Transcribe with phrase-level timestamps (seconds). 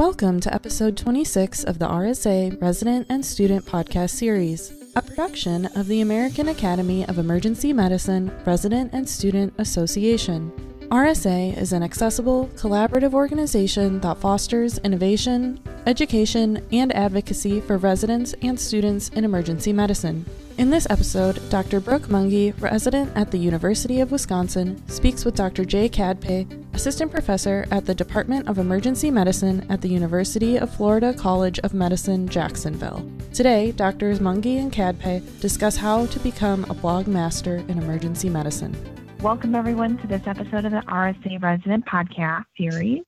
[0.00, 5.88] Welcome to episode 26 of the RSA Resident and Student Podcast Series, a production of
[5.88, 10.52] the American Academy of Emergency Medicine Resident and Student Association.
[10.90, 18.58] RSA is an accessible, collaborative organization that fosters innovation, education, and advocacy for residents and
[18.58, 20.24] students in emergency medicine.
[20.60, 21.80] In this episode, Dr.
[21.80, 25.64] Brooke Mungy, resident at the University of Wisconsin, speaks with Dr.
[25.64, 31.14] Jay Khadpe, assistant professor at the Department of Emergency Medicine at the University of Florida
[31.14, 33.10] College of Medicine, Jacksonville.
[33.32, 34.18] Today, Drs.
[34.20, 38.76] Mungy and Khadpe discuss how to become a blog master in emergency medicine.
[39.22, 43.02] Welcome, everyone, to this episode of the RSA Resident Podcast Series.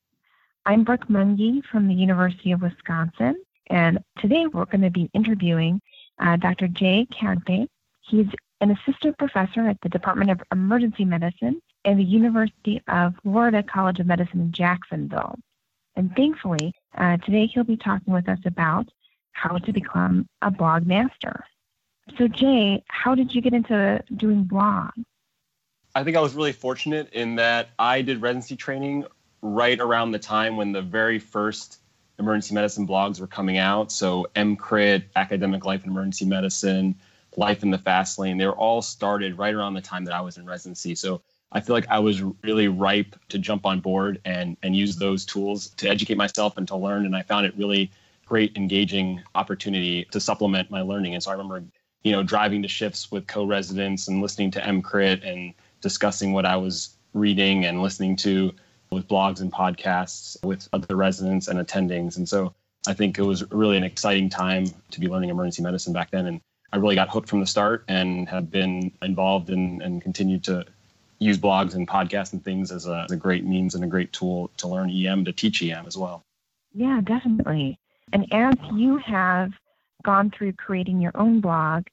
[0.64, 5.83] I'm Brooke Mungy from the University of Wisconsin, and today we're going to be interviewing
[6.19, 6.69] uh, Dr.
[6.69, 7.66] Jay Khadpe.
[8.01, 8.27] He's
[8.61, 13.98] an assistant professor at the Department of Emergency Medicine and the University of Florida College
[13.98, 15.36] of Medicine in Jacksonville.
[15.97, 18.89] And thankfully, uh, today he'll be talking with us about
[19.33, 21.45] how to become a blog master.
[22.19, 25.05] So, Jay, how did you get into doing blogs?
[25.95, 29.05] I think I was really fortunate in that I did residency training
[29.42, 31.81] right around the time when the very first
[32.23, 33.92] emergency medicine blogs were coming out.
[33.92, 36.95] So EMCrit, Academic Life in Emergency Medicine,
[37.37, 40.20] Life in the Fast Lane, they were all started right around the time that I
[40.20, 40.95] was in residency.
[40.95, 44.92] So I feel like I was really ripe to jump on board and and use
[44.92, 45.05] mm-hmm.
[45.05, 47.06] those tools to educate myself and to learn.
[47.06, 47.91] And I found it really
[48.27, 51.14] great, engaging opportunity to supplement my learning.
[51.14, 51.64] And so I remember,
[52.03, 56.57] you know, driving to shifts with co-residents and listening to EMCrit and discussing what I
[56.57, 58.53] was reading and listening to
[58.93, 62.17] with blogs and podcasts with other residents and attendings.
[62.17, 62.55] And so
[62.87, 66.27] I think it was really an exciting time to be learning emergency medicine back then.
[66.27, 66.41] And
[66.73, 70.65] I really got hooked from the start and have been involved in, and continued to
[71.19, 74.13] use blogs and podcasts and things as a, as a great means and a great
[74.13, 76.25] tool to learn EM, to teach EM as well.
[76.75, 77.79] Yeah, definitely.
[78.13, 79.52] And as you have
[80.02, 81.85] gone through creating your own blog,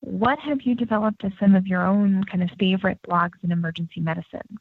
[0.00, 4.00] what have you developed as some of your own kind of favorite blogs in emergency
[4.00, 4.58] medicine?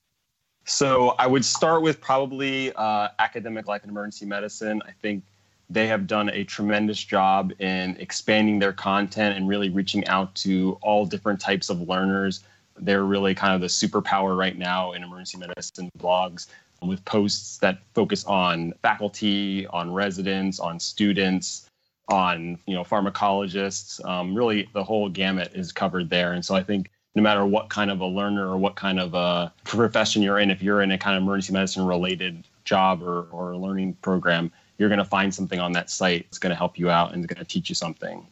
[0.67, 4.81] So I would start with probably uh, academic life and emergency medicine.
[4.85, 5.23] I think
[5.69, 10.77] they have done a tremendous job in expanding their content and really reaching out to
[10.81, 12.43] all different types of learners.
[12.77, 16.47] They're really kind of the superpower right now in emergency medicine blogs
[16.81, 21.69] with posts that focus on faculty, on residents, on students,
[22.09, 24.03] on you know pharmacologists.
[24.05, 27.69] Um, really, the whole gamut is covered there, and so I think no matter what
[27.69, 30.91] kind of a learner or what kind of a profession you're in, if you're in
[30.91, 35.33] a kind of emergency medicine related job or, or learning program, you're going to find
[35.33, 37.69] something on that site that's going to help you out and is going to teach
[37.69, 38.25] you something.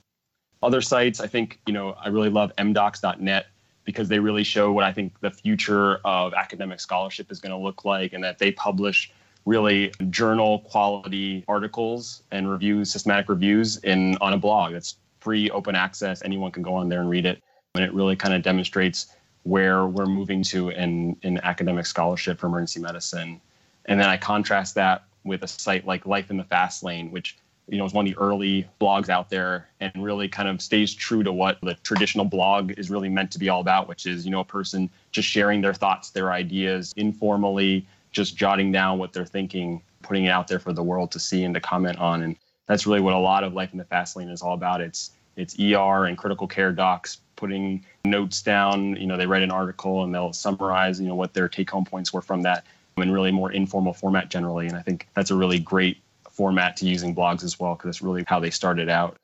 [0.62, 3.48] Other sites, I think, you know, I really love emDocs.net
[3.86, 7.58] because they really show what I think the future of academic scholarship is going to
[7.58, 9.12] look like and that they publish
[9.46, 14.74] really journal quality articles and reviews, systematic reviews in on a blog.
[14.74, 16.22] It's free, open access.
[16.24, 17.42] Anyone can go on there and read it
[17.76, 19.08] and it really kind of demonstrates
[19.44, 23.40] where we're moving to in, in academic scholarship for emergency medicine.
[23.86, 27.38] And then I contrast that with a site like Life in the Fast Lane, which
[27.68, 30.94] you know is one of the early blogs out there and really kind of stays
[30.94, 34.26] true to what the traditional blog is really meant to be all about, which is
[34.26, 39.14] you know a person just sharing their thoughts, their ideas informally, just jotting down what
[39.14, 42.24] they're thinking, putting it out there for the world to see and to comment on.
[42.24, 42.36] And
[42.68, 44.82] that's really what a lot of Life in the Fast Lane is all about.
[44.82, 48.96] It's it's ER and critical care docs putting notes down.
[48.96, 51.86] You know, they write an article and they'll summarize, you know, what their take home
[51.86, 52.66] points were from that
[52.98, 54.68] in really more informal format generally.
[54.68, 55.98] And I think that's a really great
[56.30, 59.18] format to using blogs as well because it's really how they started out.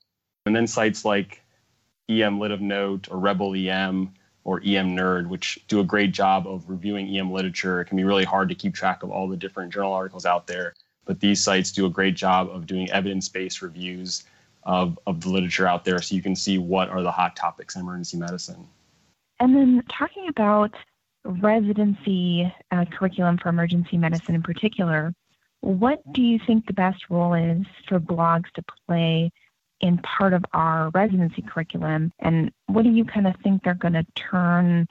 [0.45, 1.41] And then sites like
[2.09, 6.47] EM Lit of Note or Rebel EM or EM Nerd, which do a great job
[6.47, 7.79] of reviewing EM literature.
[7.79, 10.47] It can be really hard to keep track of all the different journal articles out
[10.47, 10.73] there,
[11.05, 14.23] but these sites do a great job of doing evidence based reviews
[14.63, 17.75] of, of the literature out there so you can see what are the hot topics
[17.75, 18.67] in emergency medicine.
[19.39, 20.73] And then talking about
[21.25, 25.13] residency uh, curriculum for emergency medicine in particular,
[25.61, 29.31] what do you think the best role is for blogs to play
[29.79, 32.11] in part of our residency curriculum?
[32.19, 34.87] And what do you kind of think they're going to turn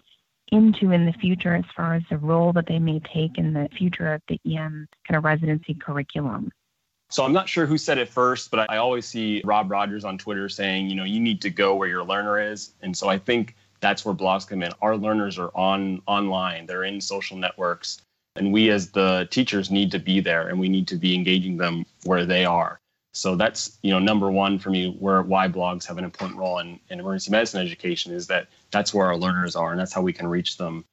[0.53, 3.69] into in the future as far as the role that they may take in the
[3.77, 6.51] future of the EM kind of residency curriculum?
[7.11, 10.17] So I'm not sure who said it first, but I always see Rob Rogers on
[10.17, 12.73] Twitter saying, you know, you need to go where your learner is.
[12.83, 14.73] And so I think that's where blogs come in.
[14.81, 18.01] Our learners are on online, they're in social networks,
[18.37, 21.57] and we as the teachers need to be there and we need to be engaging
[21.57, 22.79] them where they are.
[23.13, 26.61] So that's, you know, number one for me where why blogs have an important role
[26.61, 30.01] in, in emergency medicine education is that that's where our learners are and that's how
[30.01, 30.85] we can reach them.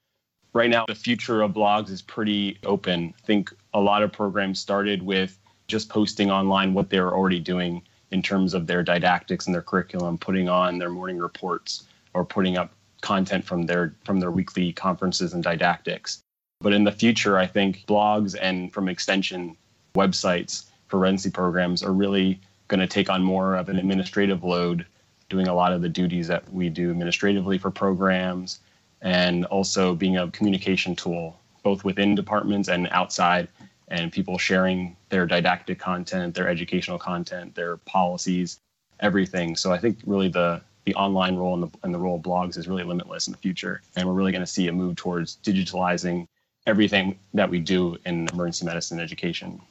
[0.53, 3.13] Right now, the future of blogs is pretty open.
[3.21, 5.37] I think a lot of programs started with
[5.67, 7.81] just posting online what they're already doing
[8.11, 11.83] in terms of their didactics and their curriculum, putting on their morning reports
[12.13, 12.71] or putting up
[13.01, 16.21] content from their from their weekly conferences and didactics.
[16.61, 19.55] But in the future, I think blogs and from extension
[19.95, 24.85] websites for residency programs are really going to take on more of an administrative load,
[25.29, 28.59] doing a lot of the duties that we do administratively for programs,
[29.01, 33.49] and also being a communication tool both within departments and outside,
[33.87, 38.59] and people sharing their didactic content, their educational content, their policies,
[38.99, 39.55] everything.
[39.55, 42.57] So I think really the the online role and the, and the role of blogs
[42.57, 43.81] is really limitless in the future.
[43.97, 46.27] And we're really going to see a move towards digitalizing
[46.65, 49.61] everything that we do in emergency medicine education.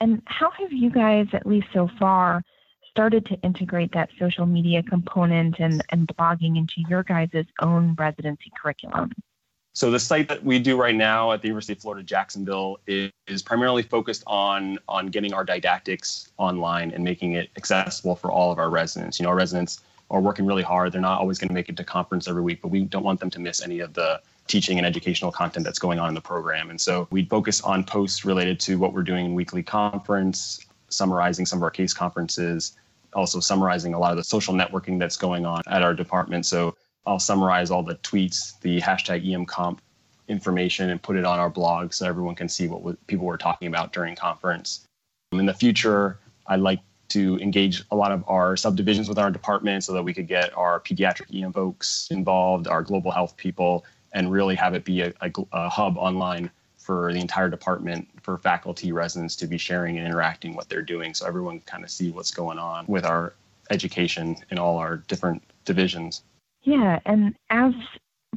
[0.00, 2.42] And how have you guys, at least so far,
[2.90, 8.50] started to integrate that social media component and, and blogging into your guys' own residency
[8.58, 9.10] curriculum?
[9.74, 13.10] So the site that we do right now at the University of Florida Jacksonville is,
[13.26, 18.52] is, primarily focused on on getting our didactics online and making it accessible for all
[18.52, 19.18] of our residents.
[19.18, 19.80] You know, our residents
[20.12, 20.92] are working really hard.
[20.92, 23.18] They're not always going to make it to conference every week, but we don't want
[23.18, 26.20] them to miss any of the teaching and educational content that's going on in the
[26.20, 26.70] program.
[26.70, 31.46] And so we focus on posts related to what we're doing in weekly conference, summarizing
[31.46, 32.76] some of our case conferences,
[33.12, 36.46] also summarizing a lot of the social networking that's going on at our department.
[36.46, 36.76] So
[37.06, 39.78] I'll summarize all the tweets, the hashtag EMComp
[40.28, 43.68] information, and put it on our blog so everyone can see what people were talking
[43.68, 44.86] about during conference.
[45.32, 49.30] Um, in the future, I'd like to engage a lot of our subdivisions with our
[49.30, 53.84] department so that we could get our pediatric EM folks involved, our global health people,
[54.12, 58.38] and really have it be a, a, a hub online for the entire department for
[58.38, 61.90] faculty residents to be sharing and interacting what they're doing so everyone can kind of
[61.90, 63.34] see what's going on with our
[63.70, 66.22] education in all our different divisions
[66.64, 67.72] yeah, and as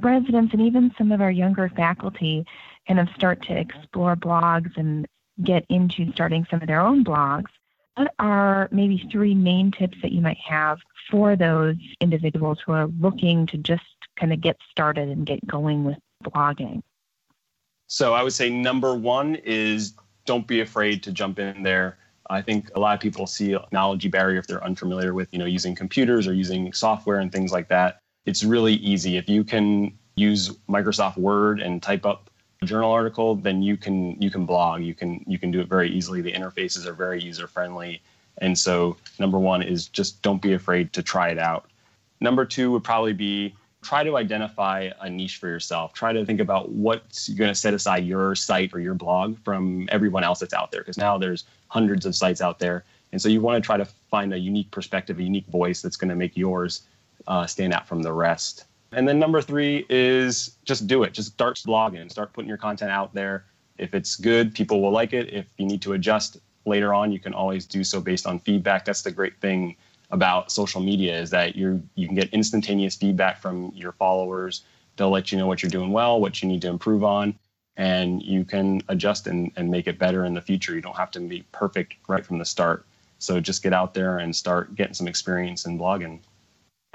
[0.02, 2.46] residents and even some of our younger faculty
[2.88, 5.08] kind of start to explore blogs and
[5.44, 7.48] get into starting some of their own blogs,
[7.96, 10.78] what are maybe three main tips that you might have
[11.10, 13.84] for those individuals who are looking to just
[14.20, 16.82] kind of get started and get going with blogging?
[17.88, 19.94] So I would say number one is
[20.26, 21.98] don't be afraid to jump in there.
[22.30, 25.40] I think a lot of people see a technology barrier if they're unfamiliar with, you
[25.40, 29.18] know, using computers or using software and things like that it's really easy.
[29.18, 32.30] If you can use Microsoft Word and type up
[32.62, 34.84] a journal article, then you can you can blog.
[34.84, 36.22] You can you can do it very easily.
[36.22, 38.02] The interfaces are very user friendly.
[38.40, 41.70] And so number one is just don't be afraid to try it out.
[42.20, 45.94] Number two would probably be try to identify a niche for yourself.
[45.94, 49.88] Try to think about what's going to set aside your site or your blog from
[49.90, 50.82] everyone else that's out there.
[50.82, 52.84] Because now there's hundreds of sites out there.
[53.14, 55.96] And so you want to try to find a unique perspective, a unique voice that's
[55.96, 56.82] going to make yours
[57.28, 58.66] uh, stand out from the rest.
[58.94, 61.14] And then number three is just do it.
[61.14, 63.46] Just start blogging, and start putting your content out there.
[63.78, 65.32] If it's good, people will like it.
[65.34, 68.86] If you need to adjust later on, you can always do so based on feedback.
[68.86, 69.76] That's the great thing
[70.10, 74.64] about social media is that you you can get instantaneous feedback from your followers.
[74.96, 77.38] They'll let you know what you're doing well, what you need to improve on,
[77.76, 80.74] and you can adjust and, and make it better in the future.
[80.74, 82.86] You don't have to be perfect right from the start.
[83.20, 86.22] So just get out there and start getting some experience in blogging.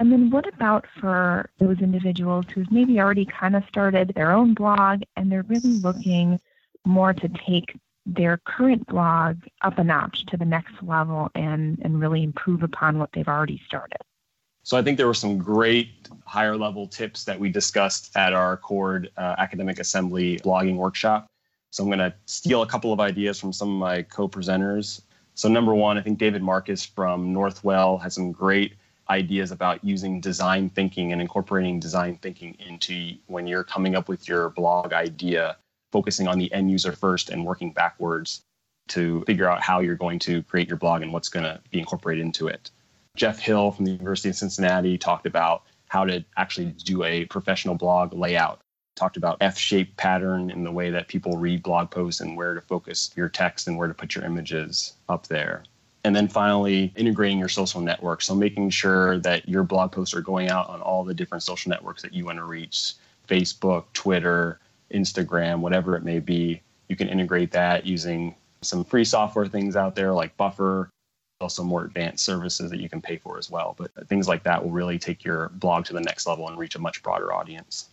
[0.03, 4.53] And then what about for those individuals who've maybe already kind of started their own
[4.53, 6.41] blog and they're really looking
[6.83, 12.01] more to take their current blog up a notch to the next level and, and
[12.01, 13.95] really improve upon what they've already started?
[14.63, 18.57] So I think there were some great higher level tips that we discussed at our
[18.57, 21.27] CORD uh, Academic Assembly blogging workshop.
[21.69, 25.01] So I'm going to steal a couple of ideas from some of my co-presenters.
[25.35, 28.73] So number one, I think David Marcus from Northwell has some great
[29.09, 34.27] ideas about using design thinking and incorporating design thinking into when you're coming up with
[34.27, 35.57] your blog idea,
[35.91, 38.41] focusing on the end user first and working backwards
[38.89, 41.79] to figure out how you're going to create your blog and what's going to be
[41.79, 42.71] incorporated into it.
[43.15, 47.75] Jeff Hill from the University of Cincinnati talked about how to actually do a professional
[47.75, 48.59] blog layout.
[48.95, 52.55] Talked about F shaped pattern in the way that people read blog posts and where
[52.55, 55.63] to focus your text and where to put your images up there.
[56.05, 58.25] And then finally, integrating your social networks.
[58.25, 61.69] So making sure that your blog posts are going out on all the different social
[61.69, 62.95] networks that you want to reach
[63.27, 64.59] Facebook, Twitter,
[64.91, 66.61] Instagram, whatever it may be.
[66.89, 70.89] You can integrate that using some free software things out there like Buffer,
[71.39, 73.75] also more advanced services that you can pay for as well.
[73.77, 76.75] But things like that will really take your blog to the next level and reach
[76.75, 77.89] a much broader audience.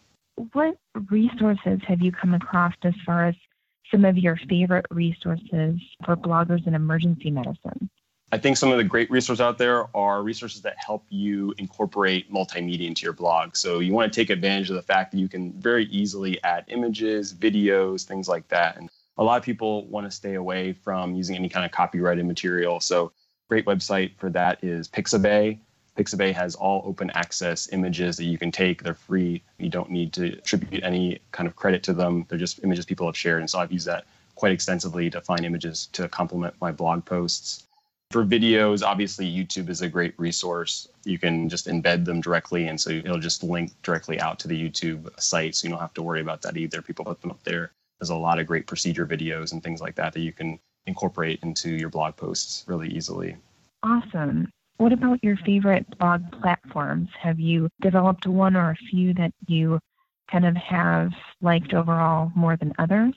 [0.53, 0.77] What
[1.09, 3.35] resources have you come across as far as
[3.91, 7.91] some of your favorite resources for bloggers in emergency medicine?
[8.33, 12.33] I think some of the great resources out there are resources that help you incorporate
[12.33, 13.57] multimedia into your blog.
[13.57, 16.65] So you want to take advantage of the fact that you can very easily add
[16.69, 18.77] images, videos, things like that.
[18.77, 22.25] And a lot of people want to stay away from using any kind of copyrighted
[22.25, 22.79] material.
[22.79, 23.11] So,
[23.49, 25.59] great website for that is Pixabay.
[25.99, 28.85] Pixabay has all open access images that you can take.
[28.85, 29.43] They're free.
[29.59, 32.27] You don't need to attribute any kind of credit to them.
[32.29, 33.41] They're just images people have shared.
[33.41, 34.07] And so I've used that
[34.37, 37.67] quite extensively to find images to complement my blog posts.
[38.11, 40.89] For videos, obviously, YouTube is a great resource.
[41.05, 44.61] You can just embed them directly, and so it'll just link directly out to the
[44.61, 45.55] YouTube site.
[45.55, 46.83] So you don't have to worry about that either.
[46.83, 47.71] People put them up there.
[48.01, 51.39] There's a lot of great procedure videos and things like that that you can incorporate
[51.45, 53.37] into your blog posts really easily.
[53.85, 54.51] Awesome.
[54.79, 57.11] What about your favorite blog platforms?
[57.21, 59.79] Have you developed one or a few that you
[60.29, 61.13] kind of have
[61.43, 63.15] liked overall more than others?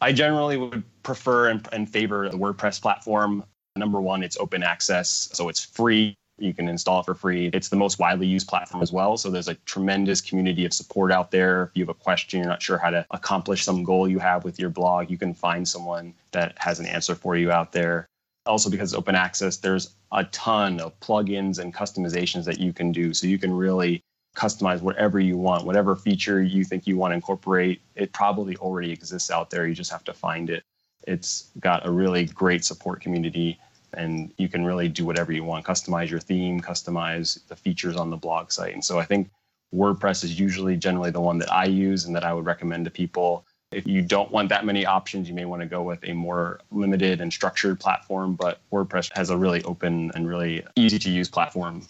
[0.00, 3.44] I generally would prefer and, and favor the WordPress platform.
[3.76, 6.14] Number one, it's open access, so it's free.
[6.38, 7.50] You can install it for free.
[7.52, 9.16] It's the most widely used platform as well.
[9.16, 11.64] So there's a tremendous community of support out there.
[11.64, 14.44] If you have a question, you're not sure how to accomplish some goal you have
[14.44, 18.06] with your blog, you can find someone that has an answer for you out there.
[18.44, 22.92] Also, because it's open access, there's a ton of plugins and customizations that you can
[22.92, 23.14] do.
[23.14, 24.02] So you can really
[24.36, 27.80] customize whatever you want, whatever feature you think you want to incorporate.
[27.94, 29.66] It probably already exists out there.
[29.66, 30.64] You just have to find it.
[31.06, 33.58] It's got a really great support community,
[33.94, 35.64] and you can really do whatever you want.
[35.64, 38.74] Customize your theme, customize the features on the blog site.
[38.74, 39.30] And so I think
[39.74, 42.90] WordPress is usually generally the one that I use and that I would recommend to
[42.90, 43.44] people.
[43.70, 46.60] If you don't want that many options, you may want to go with a more
[46.70, 51.30] limited and structured platform, but WordPress has a really open and really easy to use
[51.30, 51.82] platform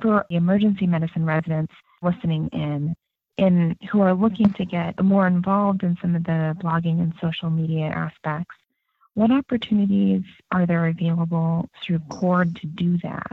[0.00, 2.94] for the emergency medicine residents listening in
[3.40, 7.50] and who are looking to get more involved in some of the blogging and social
[7.50, 8.54] media aspects,
[9.14, 13.32] what opportunities are there available through CORD to do that?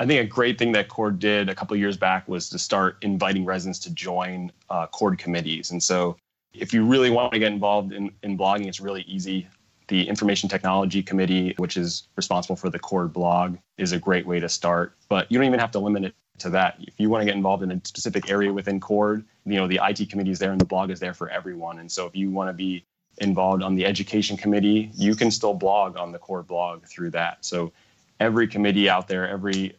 [0.00, 2.96] I think a great thing that CORD did a couple years back was to start
[3.02, 5.70] inviting residents to join uh, CORD committees.
[5.70, 6.16] And so,
[6.52, 9.48] if you really want to get involved in, in blogging, it's really easy
[9.88, 14.40] the Information Technology Committee, which is responsible for the CORD blog, is a great way
[14.40, 14.94] to start.
[15.08, 16.76] But you don't even have to limit it to that.
[16.80, 19.80] If you want to get involved in a specific area within CORD, you know, the
[19.82, 21.78] IT committee is there and the blog is there for everyone.
[21.78, 22.84] And so if you want to be
[23.18, 27.44] involved on the education committee, you can still blog on the CORD blog through that.
[27.44, 27.72] So
[28.20, 29.76] every committee out there, every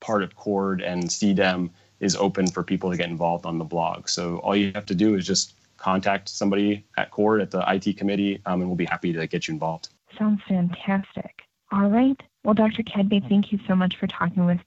[0.00, 1.70] part of CORD and CDEM
[2.00, 4.08] is open for people to get involved on the blog.
[4.08, 7.96] So all you have to do is just contact somebody at CORD at the IT
[7.96, 9.88] committee, um, and we'll be happy to get you involved.
[10.18, 11.42] Sounds fantastic.
[11.72, 12.20] All right.
[12.44, 12.82] Well, Dr.
[12.82, 14.60] Khadpe, thank you so much for talking with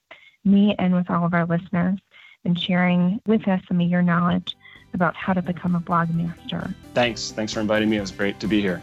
[0.48, 2.00] me and with all of our listeners
[2.46, 4.56] and sharing with us some of your knowledge
[4.94, 6.74] about how to become a blog master.
[6.94, 7.32] Thanks.
[7.32, 7.98] Thanks for inviting me.
[7.98, 8.82] It was great to be here.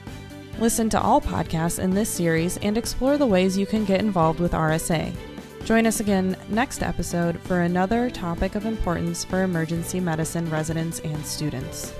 [0.59, 4.39] Listen to all podcasts in this series and explore the ways you can get involved
[4.39, 5.13] with RSA.
[5.65, 11.25] Join us again next episode for another topic of importance for emergency medicine residents and
[11.25, 11.93] students.